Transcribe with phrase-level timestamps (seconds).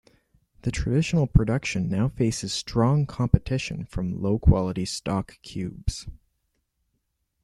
[0.63, 6.07] The traditional production now faces strong competition from low-quality stock cubes.